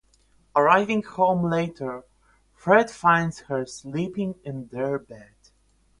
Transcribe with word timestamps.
Arriving 0.55 1.03
home 1.03 1.43
later, 1.47 2.03
Fred 2.55 2.89
finds 2.89 3.41
her 3.41 3.67
sleeping 3.67 4.33
in 4.43 4.67
their 4.69 4.97
bed. 4.97 5.35